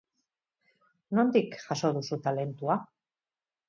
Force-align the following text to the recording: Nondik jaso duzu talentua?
Nondik 1.19 1.55
jaso 1.69 1.95
duzu 2.01 2.23
talentua? 2.29 2.83